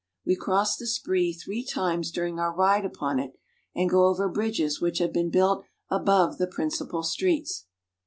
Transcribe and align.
We 0.25 0.35
cross 0.35 0.77
the 0.77 0.87
Spree 0.87 1.31
three 1.31 1.63
times 1.63 2.09
during 2.09 2.39
our 2.39 2.51
ride 2.51 2.85
upon 2.85 3.19
it, 3.19 3.35
and 3.75 3.87
go 3.87 4.07
over 4.07 4.27
bridges 4.29 4.81
which 4.81 4.97
have 4.97 5.13
been 5.13 5.29
built 5.29 5.63
above 5.91 6.39
the 6.39 6.47
principal 6.47 7.03
streets. 7.03 7.67